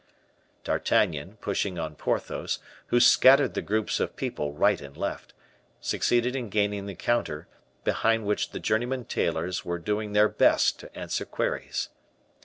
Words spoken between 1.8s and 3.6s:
Porthos, who scattered